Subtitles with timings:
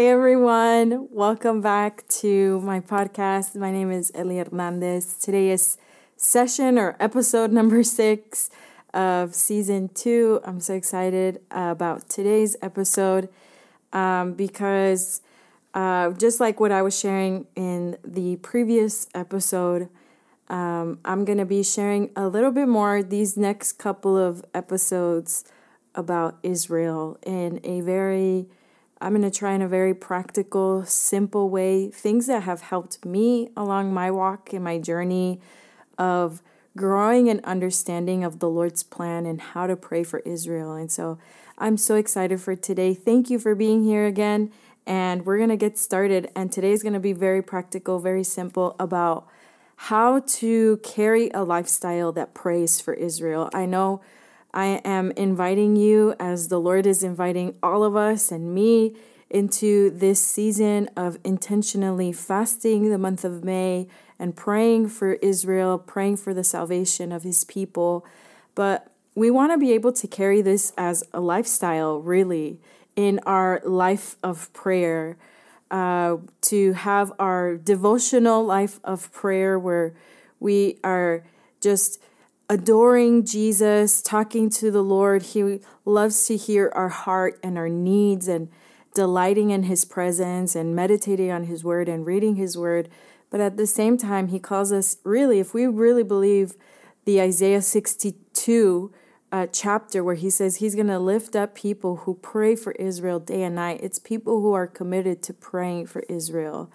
[0.00, 3.54] Hey everyone, welcome back to my podcast.
[3.54, 5.12] My name is Ellie Hernandez.
[5.18, 5.76] Today is
[6.16, 8.48] session or episode number six
[8.94, 10.40] of season two.
[10.42, 13.28] I'm so excited about today's episode
[13.92, 15.20] um, because
[15.74, 19.90] uh, just like what I was sharing in the previous episode,
[20.48, 25.44] um, I'm going to be sharing a little bit more these next couple of episodes
[25.94, 28.46] about Israel in a very,
[29.00, 33.48] I'm going to try in a very practical, simple way, things that have helped me
[33.56, 35.40] along my walk and my journey
[35.96, 36.42] of
[36.76, 40.74] growing an understanding of the Lord's plan and how to pray for Israel.
[40.74, 41.18] And so
[41.56, 42.94] I'm so excited for today.
[42.94, 44.52] Thank you for being here again.
[44.86, 46.30] And we're going to get started.
[46.36, 49.26] And today is going to be very practical, very simple about
[49.76, 53.48] how to carry a lifestyle that prays for Israel.
[53.54, 54.02] I know
[54.52, 58.96] I am inviting you, as the Lord is inviting all of us and me,
[59.30, 63.86] into this season of intentionally fasting the month of May
[64.18, 68.04] and praying for Israel, praying for the salvation of his people.
[68.56, 72.58] But we want to be able to carry this as a lifestyle, really,
[72.96, 75.16] in our life of prayer.
[75.70, 79.94] Uh, to have our devotional life of prayer where
[80.40, 81.22] we are
[81.60, 82.02] just
[82.50, 85.22] adoring Jesus, talking to the Lord.
[85.22, 88.48] He loves to hear our heart and our needs and
[88.92, 92.88] delighting in His presence and meditating on His word and reading His word.
[93.30, 96.54] But at the same time, He calls us really, if we really believe
[97.04, 98.92] the Isaiah 62
[99.32, 103.20] uh, chapter where he says he's going to lift up people who pray for Israel
[103.20, 103.80] day and night.
[103.80, 106.68] It's people who are committed to praying for Israel.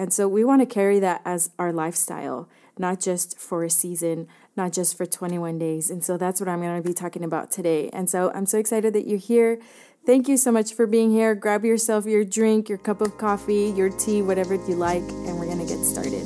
[0.00, 2.48] And so we want to carry that as our lifestyle,
[2.78, 5.90] not just for a season, not just for 21 days.
[5.90, 7.90] And so that's what I'm going to be talking about today.
[7.92, 9.60] And so I'm so excited that you're here.
[10.06, 11.34] Thank you so much for being here.
[11.34, 15.44] Grab yourself your drink, your cup of coffee, your tea, whatever you like, and we're
[15.44, 16.24] going to get started.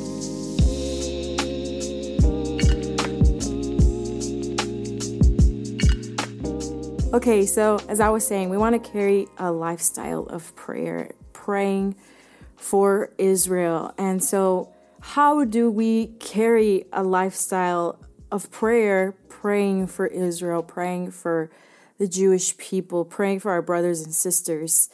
[7.12, 11.96] Okay, so as I was saying, we want to carry a lifestyle of prayer, praying
[12.56, 13.92] for Israel.
[13.98, 17.98] And so, how do we carry a lifestyle
[18.32, 21.50] of prayer, praying for Israel, praying for
[21.98, 24.88] the Jewish people, praying for our brothers and sisters?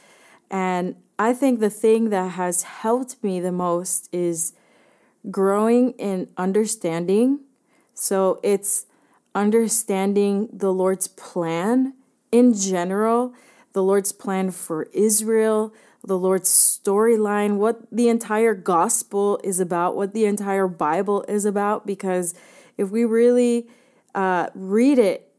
[0.50, 4.52] And I think the thing that has helped me the most is
[5.30, 7.40] growing in understanding.
[7.94, 8.86] So, it's
[9.34, 11.94] understanding the Lord's plan
[12.32, 13.34] in general,
[13.72, 15.72] the Lord's plan for Israel,
[16.04, 21.86] the Lord's storyline, what the entire gospel is about, what the entire Bible is about.
[21.86, 22.34] Because
[22.76, 23.68] if we really
[24.14, 25.32] uh, read it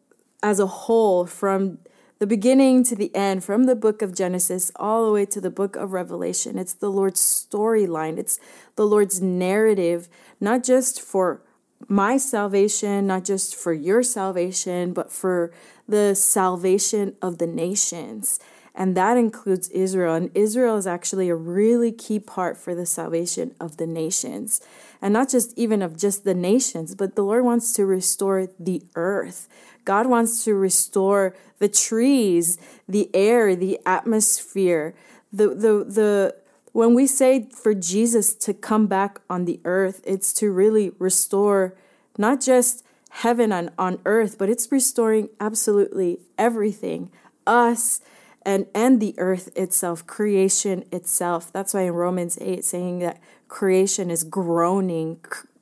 [0.43, 1.79] as a whole from
[2.19, 5.49] the beginning to the end, from the book of Genesis all the way to the
[5.49, 8.39] book of Revelation, it's the Lord's storyline, it's
[8.75, 10.07] the Lord's narrative,
[10.39, 11.41] not just for
[11.87, 15.51] my salvation, not just for your salvation, but for
[15.87, 18.39] the salvation of the nations.
[18.73, 20.15] And that includes Israel.
[20.15, 24.61] And Israel is actually a really key part for the salvation of the nations.
[25.01, 28.83] And not just even of just the nations, but the Lord wants to restore the
[28.95, 29.49] earth.
[29.83, 34.93] God wants to restore the trees, the air, the atmosphere.
[35.33, 36.35] The, the, the,
[36.71, 41.75] when we say for Jesus to come back on the earth, it's to really restore
[42.17, 47.11] not just heaven on, on earth, but it's restoring absolutely everything,
[47.45, 47.99] us
[48.43, 51.51] and and the earth itself, creation itself.
[51.53, 55.19] That's why in Romans 8 saying that creation is groaning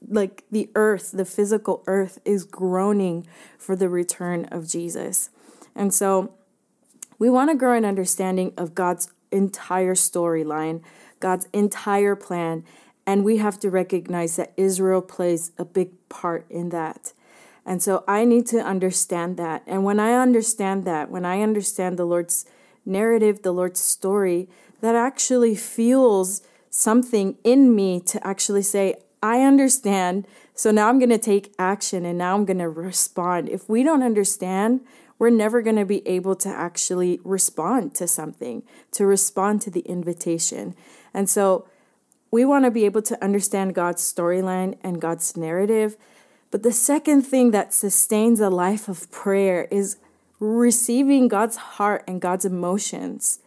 [0.07, 5.29] like the earth, the physical earth is groaning for the return of Jesus.
[5.75, 6.33] And so
[7.17, 10.81] we want to grow an understanding of God's entire storyline,
[11.19, 12.63] God's entire plan,
[13.05, 17.13] and we have to recognize that Israel plays a big part in that.
[17.65, 19.63] And so I need to understand that.
[19.67, 22.45] And when I understand that, when I understand the Lord's
[22.85, 24.49] narrative, the Lord's story,
[24.81, 30.27] that actually fuels something in me to actually say, I understand.
[30.53, 33.49] So now I'm going to take action and now I'm going to respond.
[33.49, 34.81] If we don't understand,
[35.17, 39.81] we're never going to be able to actually respond to something, to respond to the
[39.81, 40.75] invitation.
[41.13, 41.67] And so
[42.31, 45.97] we want to be able to understand God's storyline and God's narrative
[46.51, 49.97] but the second thing that sustains a life of prayer is
[50.39, 53.39] receiving God's heart and God's emotions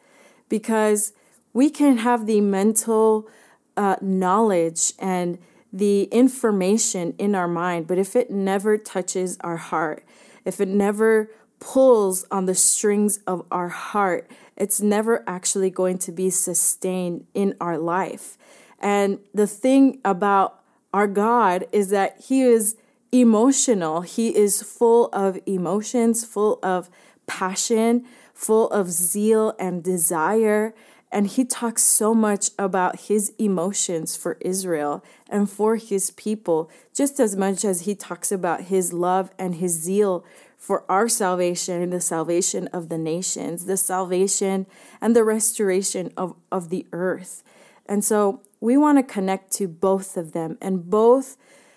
[0.49, 1.13] because
[1.53, 3.29] we can have the mental
[3.77, 5.39] uh, knowledge and
[5.73, 10.05] the information in our mind, but if it never touches our heart,
[10.45, 11.31] if it never
[11.61, 17.55] pulls on the strings of our heart, it's never actually going to be sustained in
[17.61, 18.37] our life.
[18.81, 20.61] And the thing about
[20.93, 22.77] our God is that He is
[23.13, 26.91] emotional, He is full of emotions, full of
[27.27, 28.05] passion,
[28.35, 30.75] full of zeal and desire.
[31.13, 37.21] And he talks so much about his emotions for Israel and for his people, just
[37.21, 40.25] as much as he talks about his love and his zeal
[40.57, 44.65] for our salvation and the salvation of the nations, the salvation
[45.03, 47.43] and the restoration of, of the earth.
[47.85, 50.57] And so we want to connect to both of them.
[50.63, 51.37] And both,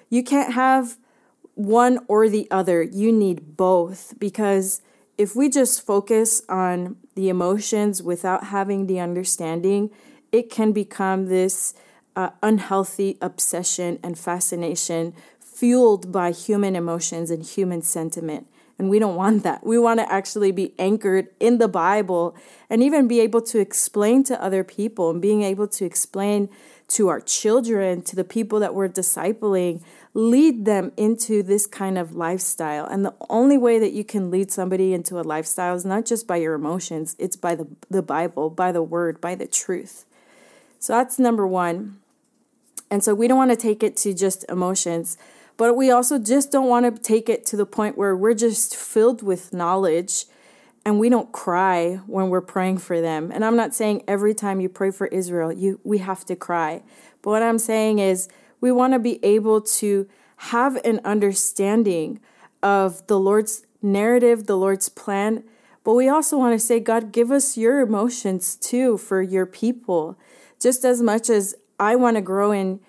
[0.09, 0.97] you can't have
[1.55, 2.83] one or the other.
[2.83, 4.81] You need both because
[5.17, 9.89] if we just focus on the emotions without having the understanding,
[10.31, 11.73] it can become this
[12.15, 18.47] uh, unhealthy obsession and fascination fueled by human emotions and human sentiment.
[18.77, 19.65] And we don't want that.
[19.65, 22.35] We want to actually be anchored in the Bible
[22.69, 26.49] and even be able to explain to other people and being able to explain
[26.89, 29.81] to our children, to the people that we're discipling,
[30.15, 32.85] lead them into this kind of lifestyle.
[32.85, 36.25] And the only way that you can lead somebody into a lifestyle is not just
[36.25, 40.05] by your emotions, it's by the, the Bible, by the word, by the truth.
[40.79, 41.99] So that's number one.
[42.89, 45.17] And so we don't want to take it to just emotions,
[45.57, 48.73] but we also just don't want to take it to the point where we're just
[48.73, 50.25] filled with knowledge
[50.85, 53.31] and we don't cry when we're praying for them.
[53.33, 56.83] And I'm not saying every time you pray for Israel, you we have to cry.
[57.21, 58.29] But what I'm saying is
[58.65, 60.07] we want to be able to
[60.37, 62.19] have an understanding
[62.63, 65.43] of the Lord's narrative, the Lord's plan.
[65.83, 70.17] But we also want to say, God, give us your emotions too for your people.
[70.59, 72.79] Just as much as I want to grow in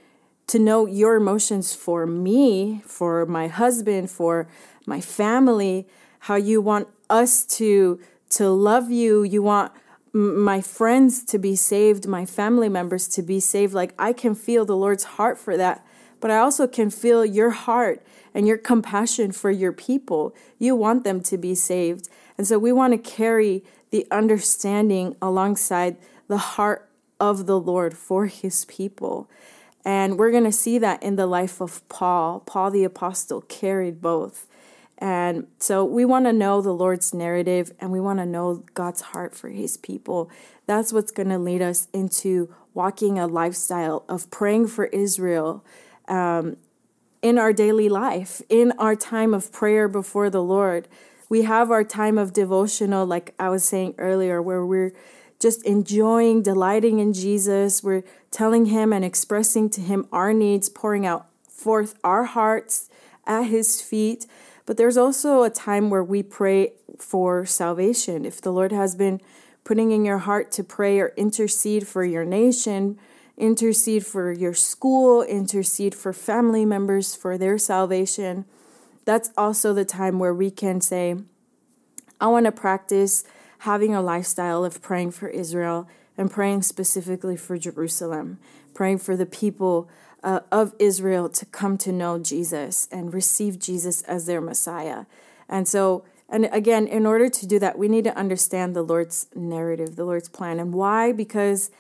[0.47, 4.49] to know your emotions for me, for my husband, for
[4.87, 5.87] my family,
[6.21, 8.01] how you want us to
[8.31, 9.73] to love you, you want
[10.17, 13.75] my friends to be saved, my family members to be saved.
[13.75, 15.87] Like I can feel the Lord's heart for that,
[16.21, 20.35] but I also can feel your heart and your compassion for your people.
[20.59, 22.09] You want them to be saved.
[22.39, 25.97] And so we want to carry the understanding alongside
[26.29, 26.89] the heart
[27.21, 29.29] of the Lord for his people.
[29.85, 32.41] And we're going to see that in the life of Paul.
[32.41, 34.47] Paul the apostle carried both.
[34.99, 39.03] And so we want to know the Lord's narrative and we want to know God's
[39.03, 40.31] heart for his people.
[40.67, 45.65] That's what's going to lead us into walking a lifestyle of praying for Israel
[46.09, 46.57] um,
[47.23, 50.89] in our daily life, in our time of prayer before the Lord.
[51.29, 54.93] We have our time of devotional, like I was saying earlier, where we're
[55.41, 57.83] just enjoying, delighting in Jesus.
[57.83, 62.89] We're telling Him and expressing to Him our needs, pouring out forth our hearts
[63.27, 64.27] at His feet.
[64.67, 68.25] But there's also a time where we pray for salvation.
[68.25, 69.21] If the Lord has been
[69.65, 72.99] putting in your heart to pray or intercede for your nation,
[73.37, 78.45] intercede for your school, intercede for family members for their salvation,
[79.05, 81.17] that's also the time where we can say,
[82.21, 83.25] I want to practice
[83.61, 88.39] having a lifestyle of praying for Israel and praying specifically for Jerusalem,
[88.75, 89.89] praying for the people
[90.23, 95.05] uh, of Israel to come to know Jesus and receive Jesus as their Messiah.
[95.49, 99.27] And so, and again, in order to do that, we need to understand the Lord's
[99.35, 100.59] narrative, the Lord's plan.
[100.59, 101.13] And why?
[101.13, 101.71] Because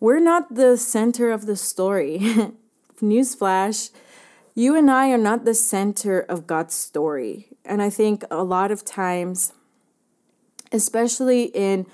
[0.00, 2.18] we're not the center of the story.
[3.00, 3.90] Newsflash,
[4.54, 7.48] you and I are not the center of God's story.
[7.64, 9.52] And I think a lot of times,
[10.72, 11.86] especially in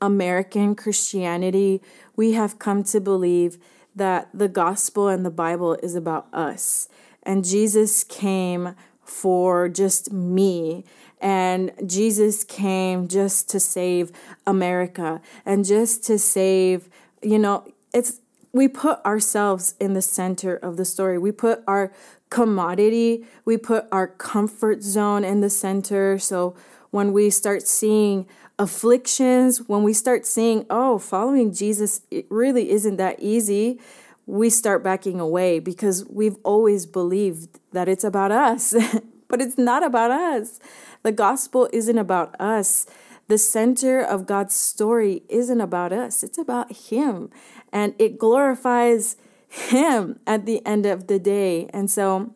[0.00, 1.82] American Christianity,
[2.16, 3.58] we have come to believe
[3.94, 6.88] that the gospel and the Bible is about us.
[7.22, 10.84] And Jesus came for just me.
[11.20, 14.10] And Jesus came just to save
[14.46, 16.88] America and just to save,
[17.22, 18.20] you know, it's
[18.52, 21.18] we put ourselves in the center of the story.
[21.18, 21.92] We put our
[22.28, 26.18] commodity, we put our comfort zone in the center.
[26.18, 26.54] So
[26.92, 32.96] when we start seeing afflictions, when we start seeing, oh, following Jesus, it really isn't
[32.98, 33.80] that easy,
[34.26, 38.72] we start backing away because we've always believed that it's about us.
[39.32, 40.60] but it's not about us.
[41.02, 42.86] The gospel isn't about us.
[43.28, 47.30] The center of God's story isn't about us, it's about Him.
[47.72, 49.16] And it glorifies
[49.48, 51.70] Him at the end of the day.
[51.72, 52.34] And so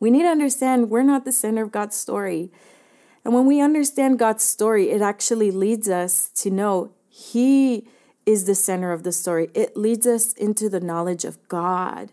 [0.00, 2.50] we need to understand we're not the center of God's story.
[3.24, 7.86] And when we understand God's story, it actually leads us to know He
[8.26, 9.50] is the center of the story.
[9.54, 12.12] It leads us into the knowledge of God.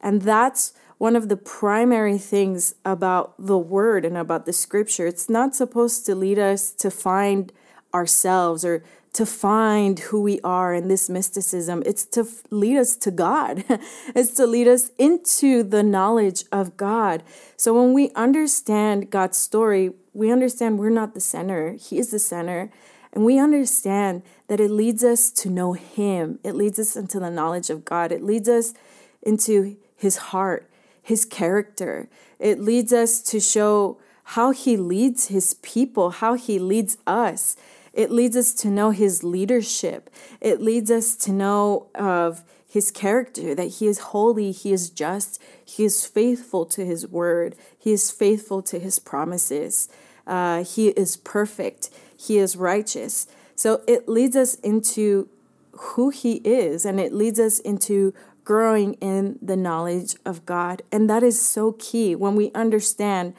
[0.00, 5.06] And that's one of the primary things about the word and about the scripture.
[5.06, 7.52] It's not supposed to lead us to find
[7.92, 8.82] ourselves or
[9.16, 11.82] to find who we are in this mysticism.
[11.86, 13.64] It's to lead us to God.
[14.14, 17.22] it's to lead us into the knowledge of God.
[17.56, 22.18] So when we understand God's story, we understand we're not the center, He is the
[22.18, 22.70] center.
[23.14, 26.38] And we understand that it leads us to know Him.
[26.44, 28.12] It leads us into the knowledge of God.
[28.12, 28.74] It leads us
[29.22, 30.68] into His heart,
[31.02, 32.10] His character.
[32.38, 37.56] It leads us to show how He leads His people, how He leads us.
[37.96, 40.10] It leads us to know His leadership.
[40.40, 45.42] It leads us to know of His character, that He is holy, He is just,
[45.64, 49.88] He is faithful to His word, He is faithful to His promises.
[50.26, 51.88] Uh, he is perfect.
[52.16, 53.26] He is righteous.
[53.54, 55.28] So it leads us into
[55.72, 58.12] who He is, and it leads us into
[58.44, 60.82] growing in the knowledge of God.
[60.92, 63.34] And that is so key when we understand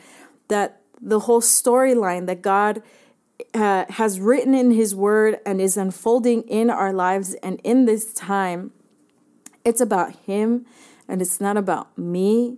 [0.48, 2.82] that the whole storyline that God
[3.53, 8.13] uh, has written in His Word and is unfolding in our lives and in this
[8.13, 8.72] time,
[9.63, 10.65] it's about Him
[11.08, 12.58] and it's not about me.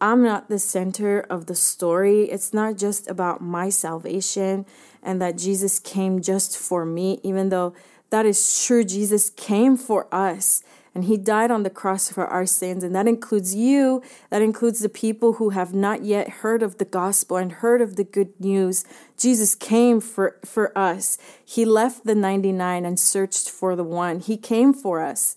[0.00, 2.22] I'm not the center of the story.
[2.24, 4.64] It's not just about my salvation
[5.02, 7.74] and that Jesus came just for me, even though
[8.10, 8.84] that is true.
[8.84, 10.62] Jesus came for us
[10.94, 12.82] and he died on the cross for our sins.
[12.82, 16.84] And that includes you, that includes the people who have not yet heard of the
[16.84, 18.84] gospel and heard of the good news.
[19.16, 21.16] Jesus came for, for us.
[21.44, 24.18] He left the 99 and searched for the one.
[24.18, 25.36] He came for us.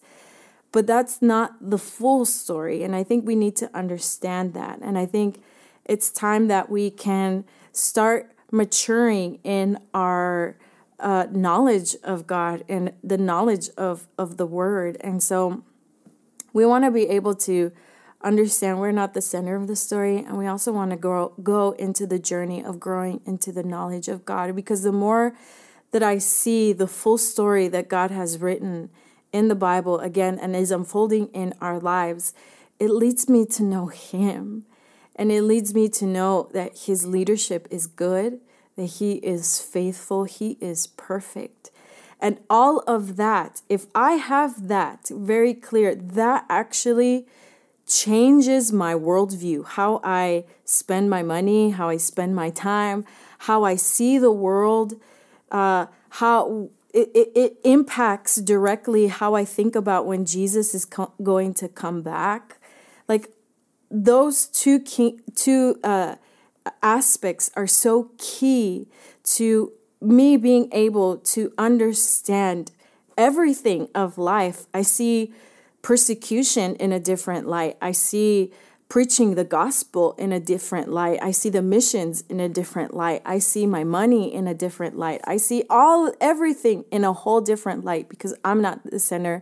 [0.71, 2.81] But that's not the full story.
[2.81, 4.79] And I think we need to understand that.
[4.81, 5.39] And I think
[5.85, 10.57] it's time that we can start maturing in our
[11.03, 14.97] uh, knowledge of God and the knowledge of, of the Word.
[15.01, 15.63] And so
[16.53, 17.71] we want to be able to
[18.23, 20.19] understand we're not the center of the story.
[20.19, 24.07] And we also want to go, go into the journey of growing into the knowledge
[24.07, 25.35] of God because the more
[25.91, 28.89] that I see the full story that God has written
[29.33, 32.33] in the Bible again and is unfolding in our lives,
[32.79, 34.65] it leads me to know Him.
[35.15, 38.39] And it leads me to know that His leadership is good,
[38.75, 41.71] that He is faithful, He is perfect.
[42.19, 47.27] And all of that, if I have that very clear, that actually
[47.85, 53.05] changes my worldview, how I spend my money, how I spend my time,
[53.39, 54.93] how I see the world,
[55.51, 61.11] uh, how it, it, it impacts directly how I think about when Jesus is co-
[61.21, 62.59] going to come back.
[63.07, 63.31] Like
[63.91, 66.15] those two key, two uh,
[66.81, 68.87] aspects are so key
[69.23, 72.71] to me being able to understand
[73.17, 74.65] everything of life.
[74.73, 75.33] I see
[75.81, 77.77] persecution in a different light.
[77.81, 78.51] I see
[78.89, 81.17] preaching the gospel in a different light.
[81.21, 83.21] I see the missions in a different light.
[83.25, 85.21] I see my money in a different light.
[85.25, 89.41] I see all everything in a whole different light because I'm not the center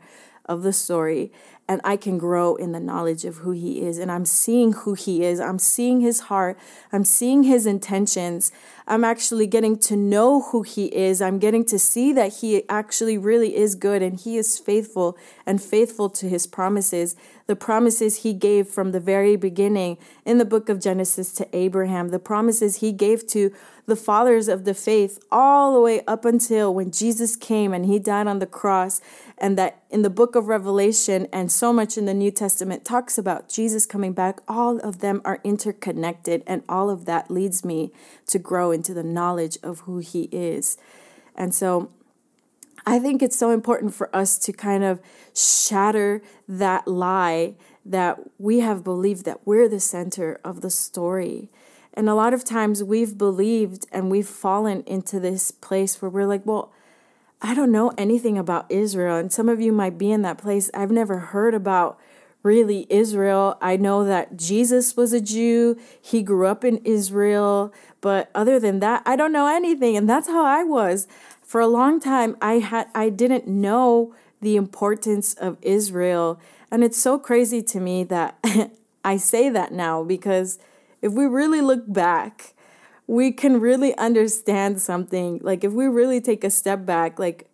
[0.51, 1.31] of the story
[1.71, 3.97] and I can grow in the knowledge of who He is.
[3.97, 5.39] And I'm seeing who He is.
[5.39, 6.59] I'm seeing His heart.
[6.91, 8.51] I'm seeing His intentions.
[8.87, 11.21] I'm actually getting to know who He is.
[11.21, 15.61] I'm getting to see that He actually really is good and He is faithful and
[15.61, 17.15] faithful to His promises.
[17.47, 22.09] The promises He gave from the very beginning in the book of Genesis to Abraham,
[22.09, 23.53] the promises He gave to
[23.85, 27.99] the fathers of the faith all the way up until when Jesus came and He
[27.99, 29.01] died on the cross
[29.37, 33.17] and that in the book of Revelation and so much in the New Testament talks
[33.17, 37.91] about Jesus coming back, all of them are interconnected, and all of that leads me
[38.27, 40.77] to grow into the knowledge of who He is.
[41.35, 41.89] And so
[42.85, 45.01] I think it's so important for us to kind of
[45.35, 51.49] shatter that lie that we have believed that we're the center of the story.
[51.93, 56.27] And a lot of times we've believed and we've fallen into this place where we're
[56.27, 56.71] like, well,
[57.41, 59.17] I don't know anything about Israel.
[59.17, 60.69] And some of you might be in that place.
[60.73, 61.99] I've never heard about
[62.43, 63.57] really Israel.
[63.61, 67.73] I know that Jesus was a Jew, he grew up in Israel.
[67.99, 69.95] But other than that, I don't know anything.
[69.95, 71.07] And that's how I was.
[71.51, 76.39] For a long time, I had I didn't know the importance of Israel.
[76.71, 78.39] And it's so crazy to me that
[79.03, 80.59] I say that now because
[81.01, 82.53] if we really look back,
[83.05, 85.41] we can really understand something.
[85.43, 87.49] Like, if we really take a step back, like,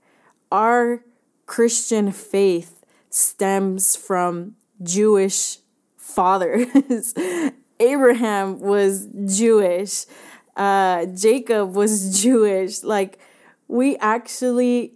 [0.51, 1.03] our
[1.47, 5.57] Christian faith stems from Jewish
[5.95, 7.15] fathers.
[7.79, 10.05] Abraham was Jewish,
[10.55, 12.83] uh, Jacob was Jewish.
[12.83, 13.17] Like,
[13.67, 14.93] we actually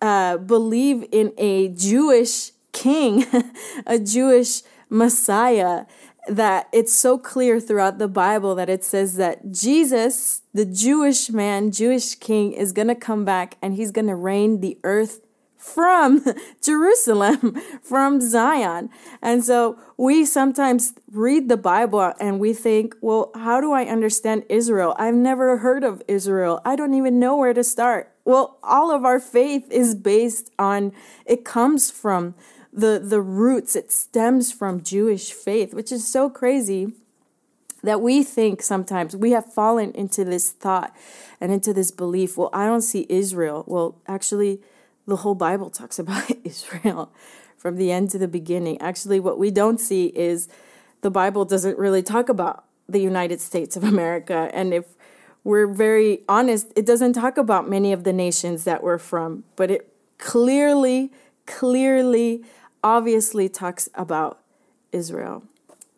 [0.00, 3.24] uh, believe in a Jewish king,
[3.86, 5.86] a Jewish Messiah
[6.28, 11.70] that it's so clear throughout the Bible that it says that Jesus, the Jewish man,
[11.70, 15.20] Jewish king, is going to come back and he's going to reign the earth
[15.56, 16.24] from
[16.62, 18.90] Jerusalem, from Zion.
[19.22, 24.44] And so we sometimes read the Bible and we think, well, how do I understand
[24.48, 24.94] Israel?
[24.98, 26.60] I've never heard of Israel.
[26.64, 28.09] I don't even know where to start.
[28.24, 30.92] Well, all of our faith is based on,
[31.24, 32.34] it comes from
[32.72, 36.92] the, the roots, it stems from Jewish faith, which is so crazy
[37.82, 40.94] that we think sometimes we have fallen into this thought
[41.40, 42.36] and into this belief.
[42.36, 43.64] Well i don't see israel.
[43.66, 44.60] Well actually
[45.06, 47.12] the whole bible talks about israel
[47.56, 48.80] from the end to the beginning.
[48.80, 50.48] Actually what we don't see is
[51.00, 54.50] the bible doesn't really talk about the united states of america.
[54.52, 54.84] And if
[55.44, 59.70] we're very honest it doesn't talk about many of the nations that we're from but
[59.70, 61.10] it clearly
[61.46, 62.44] clearly
[62.82, 64.40] obviously talks about
[64.92, 65.44] Israel.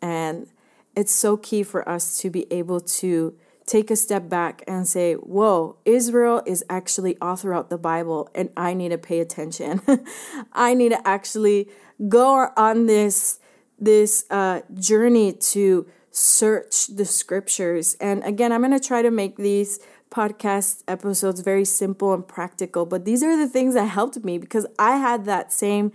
[0.01, 0.47] And
[0.95, 3.35] it's so key for us to be able to
[3.65, 8.49] take a step back and say, Whoa, Israel is actually all throughout the Bible, and
[8.57, 9.81] I need to pay attention.
[10.53, 11.69] I need to actually
[12.09, 13.39] go on this,
[13.79, 17.97] this uh, journey to search the scriptures.
[17.99, 19.79] And again, I'm going to try to make these
[20.11, 24.67] podcast episodes very simple and practical, but these are the things that helped me because
[24.77, 25.91] I had that same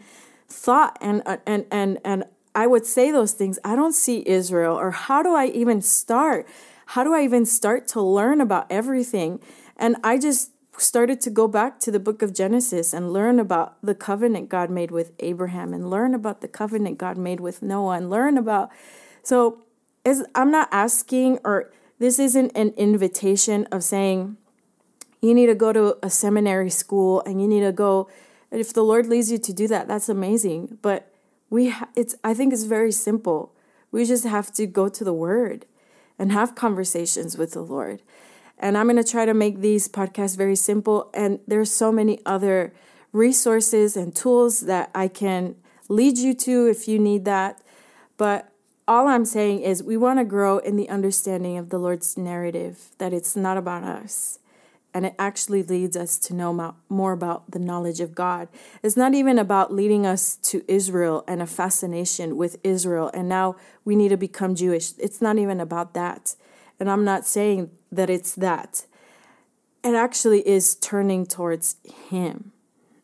[0.49, 3.61] thought and uh, and and and I would say those things.
[3.65, 6.49] I don't see Israel or how do I even start?
[6.87, 9.39] How do I even start to learn about everything?
[9.77, 13.77] And I just started to go back to the book of Genesis and learn about
[13.83, 17.97] the covenant God made with Abraham and learn about the covenant God made with Noah
[17.97, 18.71] and learn about
[19.23, 19.63] so
[20.09, 24.37] is I'm not asking or this isn't an invitation of saying
[25.21, 28.09] you need to go to a seminary school and you need to go
[28.51, 30.79] if the Lord leads you to do that, that's amazing.
[30.81, 31.13] But
[31.51, 33.53] we ha- it's I think it's very simple.
[33.91, 35.67] We just have to go to the word
[36.19, 38.03] and have conversations with the Lord.
[38.59, 42.21] And I'm going to try to make these podcasts very simple and there's so many
[42.27, 42.73] other
[43.13, 45.55] resources and tools that I can
[45.89, 47.63] lead you to if you need that.
[48.17, 48.53] But
[48.89, 52.91] all I'm saying is we want to grow in the understanding of the Lord's narrative
[52.97, 54.39] that it's not about us
[54.95, 58.49] and it actually leads us to know more about the knowledge of God.
[58.83, 63.57] It's not even about leading us to Israel and a fascination with Israel, and now
[63.85, 64.93] we need to become Jewish.
[64.99, 66.35] It's not even about that.
[66.81, 68.87] And I'm not saying that it's that.
[69.85, 71.77] It actually is turning towards
[72.09, 72.53] Him.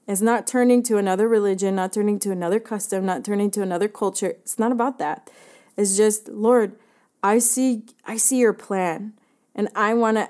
[0.08, 3.88] It's not turning to another religion, not turning to another custom, not turning to another
[3.88, 4.28] culture.
[4.28, 5.30] It's not about that.
[5.76, 6.76] It's just, Lord,
[7.22, 9.14] I see I see your plan
[9.54, 10.28] and I want to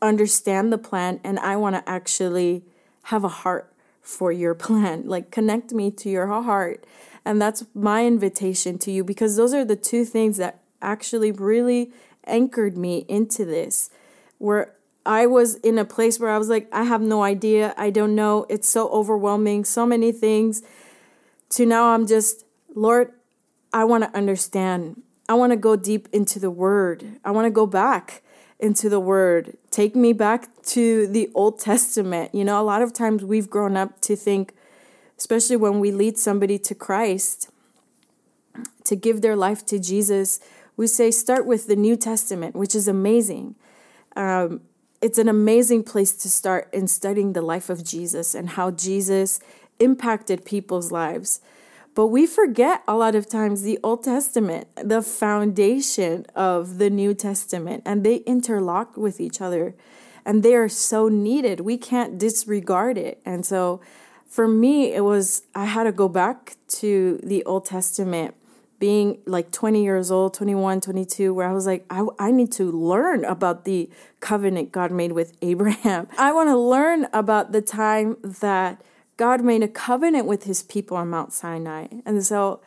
[0.00, 2.64] understand the plan and I want to actually
[3.04, 5.06] have a heart for your plan.
[5.06, 6.84] Like connect me to your heart.
[7.24, 11.92] And that's my invitation to you because those are the two things that actually really
[12.26, 13.90] anchored me into this.
[14.38, 14.74] Where
[15.06, 17.74] I was in a place where I was like, I have no idea.
[17.76, 18.46] I don't know.
[18.48, 20.62] It's so overwhelming, so many things.
[21.50, 23.12] To now, I'm just, Lord,
[23.72, 25.02] I want to understand.
[25.28, 27.18] I want to go deep into the word.
[27.24, 28.22] I want to go back
[28.58, 29.56] into the word.
[29.70, 32.34] Take me back to the Old Testament.
[32.34, 34.54] You know, a lot of times we've grown up to think,
[35.18, 37.50] especially when we lead somebody to Christ,
[38.84, 40.40] to give their life to Jesus,
[40.76, 43.54] we say start with the New Testament, which is amazing.
[44.16, 44.60] Um,
[45.00, 49.40] it's an amazing place to start in studying the life of Jesus and how Jesus
[49.78, 51.40] impacted people's lives.
[51.94, 57.12] But we forget a lot of times the Old Testament, the foundation of the New
[57.12, 59.74] Testament, and they interlock with each other
[60.24, 61.60] and they are so needed.
[61.60, 63.20] We can't disregard it.
[63.24, 63.80] And so
[64.26, 68.34] for me, it was, I had to go back to the Old Testament
[68.78, 72.70] being like 20 years old, 21, 22, where I was like, I, I need to
[72.70, 76.08] learn about the covenant God made with Abraham.
[76.18, 78.82] I want to learn about the time that
[79.22, 81.86] God made a covenant with his people on Mount Sinai.
[82.04, 82.60] And so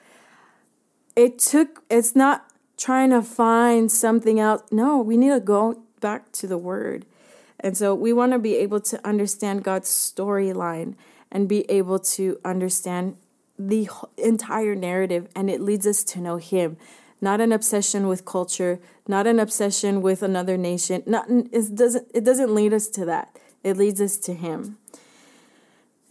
[1.13, 4.63] it took, it's not trying to find something else.
[4.71, 7.05] No, we need to go back to the word.
[7.59, 10.95] And so we want to be able to understand God's storyline
[11.29, 13.17] and be able to understand
[13.59, 15.27] the entire narrative.
[15.35, 16.77] And it leads us to know Him.
[17.19, 21.03] Not an obsession with culture, not an obsession with another nation.
[21.05, 23.37] Not, it, doesn't, it doesn't lead us to that.
[23.61, 24.77] It leads us to Him.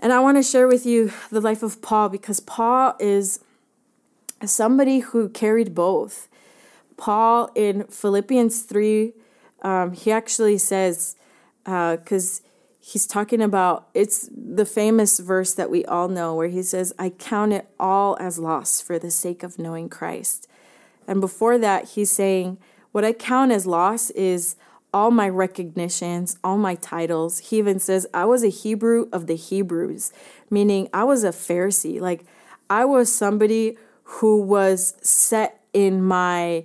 [0.05, 3.41] And I want to share with you the life of Paul because Paul is
[4.45, 6.29] somebody who carried both.
[6.99, 9.15] Paul in Philippians 3,
[9.63, 11.17] um, he actually says,
[11.65, 12.49] because uh,
[12.81, 17.09] he's talking about it's the famous verse that we all know where he says, I
[17.09, 20.47] count it all as loss for the sake of knowing Christ.
[21.09, 22.59] And before that, he's saying,
[22.93, 24.57] What I count as loss is
[24.95, 27.41] all my recognitions, all my titles.
[27.41, 30.13] He even says, I was a Hebrew of the Hebrews,
[30.51, 32.01] meaning I was a Pharisee.
[32.01, 32.25] Like,
[32.71, 36.65] I was somebody who was set in my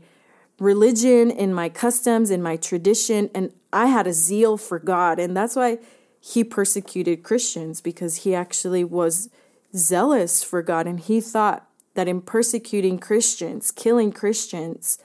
[0.59, 5.17] religion, in my customs, in my tradition, and I had a zeal for God.
[5.17, 5.79] And that's why
[6.19, 9.29] he persecuted Christians because he actually was
[9.75, 14.99] zealous for God and he thought that in persecuting Christians, killing Christians,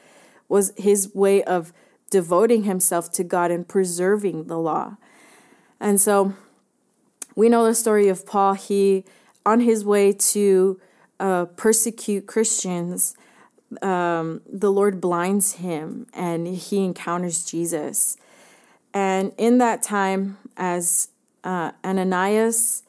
[0.49, 1.73] was his way of
[2.11, 4.97] devoting himself to God and preserving the law.
[5.81, 6.35] And so
[7.35, 8.55] we know the story of Paul.
[8.55, 9.05] He,
[9.45, 10.81] on his way to
[11.21, 13.17] uh, persecute Christians,
[13.83, 18.17] um, the Lord blinds him and he encounters Jesus.
[18.93, 21.09] And in that time, as
[21.43, 22.85] uh, Ananias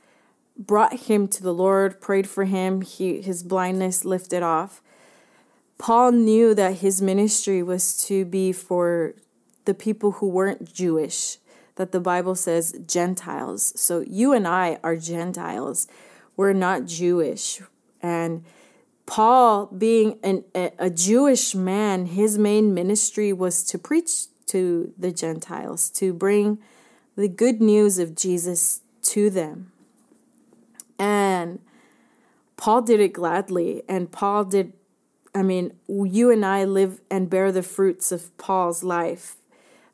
[0.58, 4.82] brought him to the Lord, prayed for him, he, his blindness lifted off.
[5.78, 9.14] Paul knew that his ministry was to be for
[9.66, 11.38] the people who weren't Jewish,
[11.76, 13.74] that the Bible says Gentiles.
[13.76, 15.88] So you and I are Gentiles.
[16.38, 17.62] We're not Jewish.
[18.02, 18.46] And
[19.06, 25.12] Paul, being an, a, a Jewish man, his main ministry was to preach to the
[25.12, 26.60] Gentiles, to bring
[27.16, 29.72] the good news of Jesus to them.
[30.98, 31.60] And
[32.58, 33.84] Paul did it gladly.
[33.88, 34.74] And Paul did,
[35.36, 39.36] I mean, you and I live and bear the fruits of Paul's life.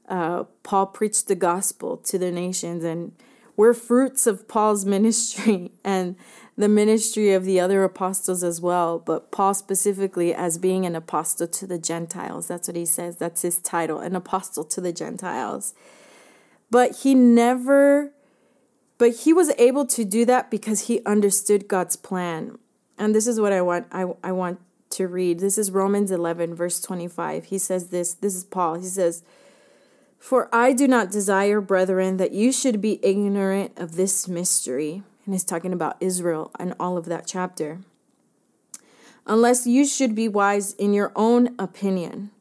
[0.08, 3.14] Uh, Paul preached the gospel to the nations, and
[3.58, 6.16] we're fruits of Paul's ministry and
[6.56, 9.00] the ministry of the other apostles as well.
[9.00, 13.18] But Paul specifically, as being an apostle to the Gentiles, that's what he says.
[13.18, 15.74] That's his title, an apostle to the Gentiles.
[16.70, 18.12] But he never,
[19.00, 22.60] but he was able to do that because he understood God's plan.
[23.00, 24.60] And this is what I want, I, I want
[24.92, 25.40] to read.
[25.40, 27.46] This is Romans 11, verse 25.
[27.46, 28.76] He says this, this is Paul.
[28.76, 29.24] He says,
[30.20, 35.04] For I do not desire, brethren, that you should be ignorant of this mystery.
[35.26, 37.80] And he's talking about Israel and all of that chapter.
[39.26, 42.32] Unless you should be wise in your own opinion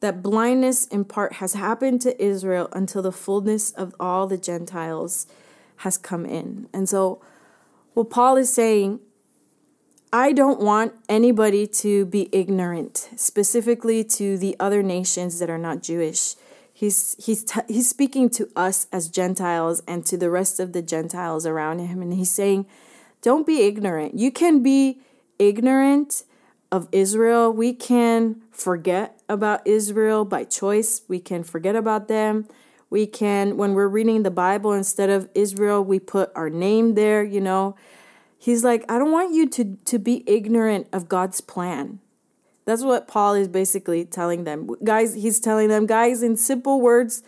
[0.00, 5.26] that blindness in part has happened to Israel until the fullness of all the Gentiles
[5.78, 6.68] has come in.
[6.72, 7.20] And so,
[7.94, 9.00] what Paul is saying,
[10.12, 15.82] I don't want anybody to be ignorant, specifically to the other nations that are not
[15.82, 16.34] Jewish.
[16.72, 20.80] He's he's t- he's speaking to us as Gentiles and to the rest of the
[20.80, 22.64] Gentiles around him, and he's saying,
[23.20, 24.14] "Don't be ignorant.
[24.14, 25.00] You can be
[25.38, 26.24] ignorant
[26.72, 27.52] of Israel.
[27.52, 31.02] We can forget about Israel by choice.
[31.06, 32.46] We can forget about them.
[32.90, 37.22] We can, when we're reading the Bible, instead of Israel, we put our name there,
[37.22, 37.76] you know.
[38.38, 41.98] He's like, I don't want you to, to be ignorant of God's plan.
[42.64, 44.68] That's what Paul is basically telling them.
[44.84, 47.22] Guys, he's telling them, guys, in simple words,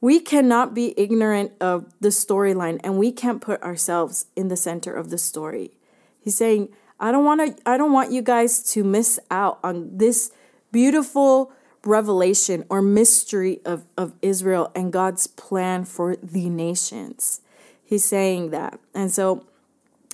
[0.00, 4.92] we cannot be ignorant of the storyline and we can't put ourselves in the center
[4.92, 5.76] of the story.
[6.18, 9.96] He's saying, I don't want to I don't want you guys to miss out on
[9.96, 10.30] this
[10.72, 11.52] beautiful
[11.84, 17.40] revelation or mystery of, of Israel and God's plan for the nations.
[17.84, 18.80] He's saying that.
[18.94, 19.46] And so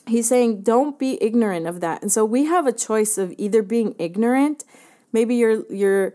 [0.07, 2.03] he's saying don't be ignorant of that.
[2.03, 4.65] And so we have a choice of either being ignorant,
[5.13, 6.15] maybe you're you're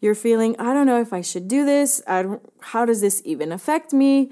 [0.00, 2.02] you're feeling, I don't know if I should do this.
[2.06, 4.30] I don't how does this even affect me?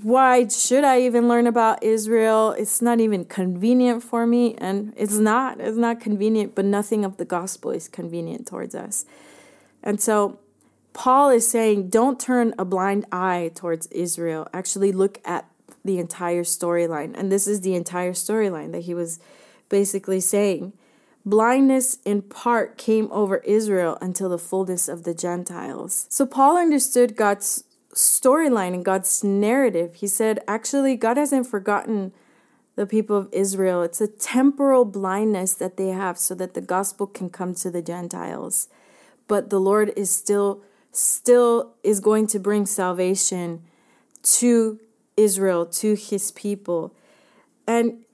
[0.00, 2.52] why should I even learn about Israel?
[2.52, 4.54] It's not even convenient for me.
[4.56, 5.60] And it's not.
[5.60, 9.04] It's not convenient, but nothing of the gospel is convenient towards us.
[9.82, 10.38] And so
[10.92, 14.48] Paul is saying, don't turn a blind eye towards Israel.
[14.52, 15.46] Actually, look at
[15.84, 17.14] the entire storyline.
[17.16, 19.18] And this is the entire storyline that he was
[19.68, 20.72] basically saying.
[21.24, 26.06] Blindness in part came over Israel until the fullness of the Gentiles.
[26.08, 27.64] So Paul understood God's
[27.94, 29.96] storyline and God's narrative.
[29.96, 32.12] He said, actually, God hasn't forgotten
[32.74, 33.82] the people of Israel.
[33.82, 37.82] It's a temporal blindness that they have so that the gospel can come to the
[37.82, 38.68] Gentiles.
[39.28, 40.62] But the Lord is still
[40.94, 43.62] still is going to bring salvation
[44.22, 44.78] to
[45.16, 46.94] Israel, to his people.
[47.66, 48.04] And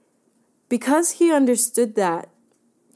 [0.67, 2.29] because he understood that,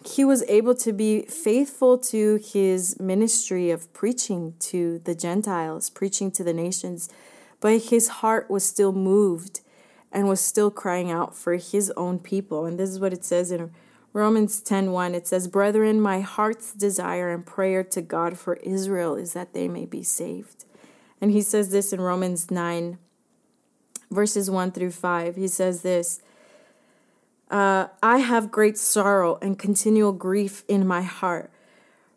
[0.05, 6.29] he was able to be faithful to his ministry of preaching to the Gentiles, preaching
[6.31, 7.09] to the nations,
[7.59, 9.61] but his heart was still moved
[10.11, 12.65] and was still crying out for his own people.
[12.65, 13.71] And this is what it says in
[14.11, 15.15] Romans 10:1.
[15.15, 19.67] It says, "Brethren, my heart's desire and prayer to God for Israel is that they
[19.67, 20.65] may be saved."
[21.19, 22.99] And he says this in Romans 9
[24.13, 25.35] verses 1 through 5.
[25.35, 26.21] He says this,
[27.49, 31.51] uh, I have great sorrow and continual grief in my heart.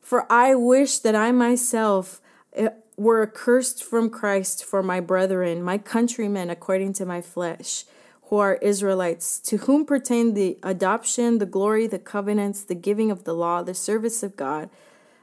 [0.00, 2.20] For I wish that I myself
[2.54, 7.84] eh, were accursed from Christ for my brethren, my countrymen according to my flesh,
[8.28, 13.24] who are Israelites, to whom pertain the adoption, the glory, the covenants, the giving of
[13.24, 14.70] the law, the service of God,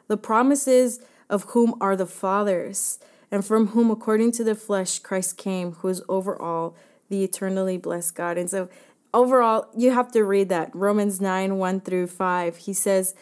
[0.07, 2.99] the promises of whom are the fathers,
[3.33, 6.75] and from whom, according to the flesh, Christ came, who is over all,
[7.09, 8.37] the eternally blessed God.
[8.37, 8.69] And so,
[9.11, 12.57] overall, you have to read that Romans 9 1 through 5.
[12.57, 13.15] He says,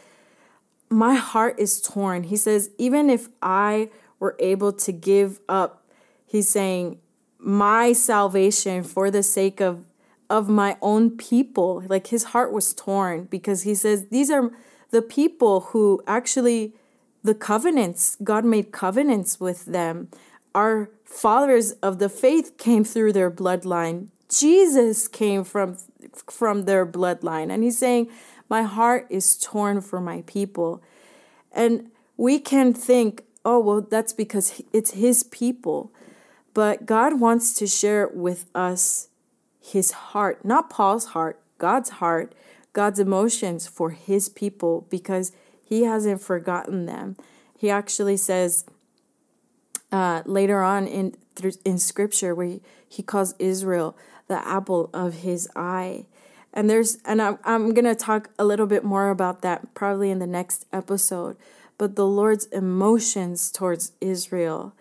[0.89, 2.23] My heart is torn.
[2.23, 5.87] He says, Even if I were able to give up,
[6.25, 6.99] he's saying,
[7.39, 9.85] my salvation for the sake of
[10.29, 14.51] of my own people like his heart was torn because he says these are
[14.91, 16.73] the people who actually
[17.23, 20.09] the covenants god made covenants with them.
[20.53, 24.07] Our fathers of the faith came through their bloodline.
[24.29, 25.77] Jesus came from
[26.29, 27.51] from their bloodline.
[27.51, 28.09] And he's saying
[28.49, 30.81] my heart is torn for my people.
[31.51, 35.91] And we can think oh well that's because it's his people.
[36.53, 39.07] But God wants to share with us
[39.61, 42.33] his heart, not Paul's heart, God's heart,
[42.73, 45.31] God's emotions for his people because
[45.71, 47.15] he hasn't forgotten them.
[47.57, 48.65] He actually says
[49.89, 51.15] uh, later on in
[51.63, 56.07] in scripture where he, he calls Israel the apple of his eye.
[56.53, 60.19] And there's and I'm I'm gonna talk a little bit more about that probably in
[60.19, 61.37] the next episode.
[61.77, 64.73] But the Lord's emotions towards Israel,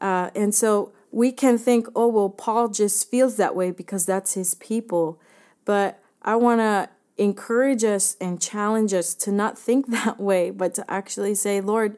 [0.00, 4.34] uh, and so we can think, oh, well, Paul just feels that way because that's
[4.34, 5.20] his people.
[5.64, 10.74] But I want to encourage us and challenge us to not think that way, but
[10.74, 11.96] to actually say, Lord,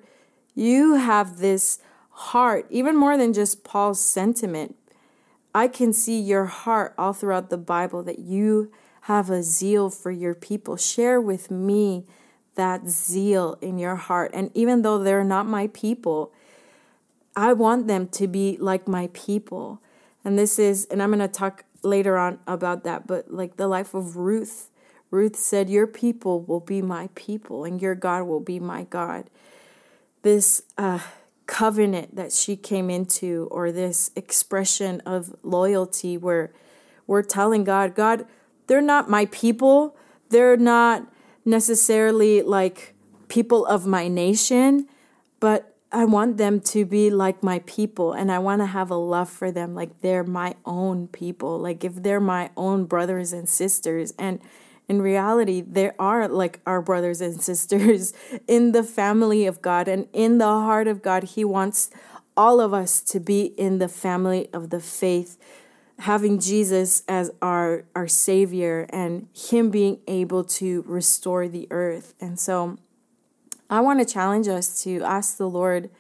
[0.55, 1.79] you have this
[2.11, 4.77] heart, even more than just Paul's sentiment.
[5.55, 8.71] I can see your heart all throughout the Bible that you
[9.03, 10.77] have a zeal for your people.
[10.77, 12.05] Share with me
[12.55, 14.31] that zeal in your heart.
[14.35, 16.33] And even though they're not my people,
[17.35, 19.81] I want them to be like my people.
[20.25, 23.69] And this is, and I'm going to talk later on about that, but like the
[23.69, 24.70] life of Ruth.
[25.11, 29.31] Ruth said, Your people will be my people, and your God will be my God.
[30.23, 31.01] This uh,
[31.47, 36.53] covenant that she came into, or this expression of loyalty, where
[37.07, 38.27] we're telling God, God,
[38.67, 39.97] they're not my people.
[40.29, 41.13] They're not
[41.45, 42.95] necessarily like
[43.27, 44.87] people of my nation,
[45.41, 48.97] but I want them to be like my people and I want to have a
[48.97, 51.59] love for them like they're my own people.
[51.59, 54.41] Like if they're my own brothers and sisters and
[54.91, 58.13] in reality they are like our brothers and sisters
[58.49, 61.91] in the family of God and in the heart of God he wants
[62.37, 65.39] all of us to be in the family of the faith
[66.01, 72.15] having Jesus as our our savior and him being able to restore the earth.
[72.21, 72.79] And so
[73.69, 75.91] I want to challenge us to ask the Lord,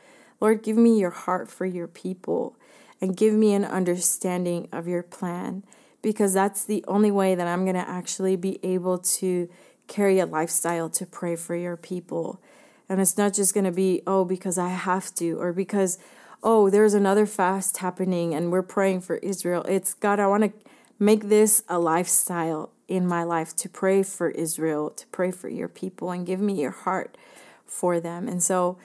[0.40, 2.56] Lord, give me your heart for your people
[3.00, 5.62] and give me an understanding of your plan
[6.02, 9.48] because that's the only way that I'm going to actually be able to
[9.86, 12.40] carry a lifestyle to pray for your people.
[12.88, 15.98] And it's not just going to be, oh, because I have to, or because,
[16.42, 19.62] oh, there's another fast happening and we're praying for Israel.
[19.68, 20.52] It's God, I want to
[20.98, 25.68] make this a lifestyle in my life to pray for Israel, to pray for your
[25.68, 27.16] people, and give me your heart
[27.64, 28.28] for them.
[28.28, 28.78] And so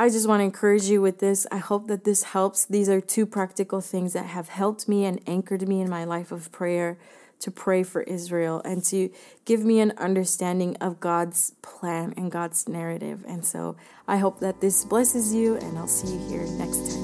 [0.00, 1.44] I just want to encourage you with this.
[1.50, 2.64] I hope that this helps.
[2.64, 6.30] These are two practical things that have helped me and anchored me in my life
[6.30, 6.96] of prayer
[7.40, 9.10] to pray for Israel and to
[9.44, 13.24] give me an understanding of God's plan and God's narrative.
[13.26, 16.97] And so I hope that this blesses you, and I'll see you here next time.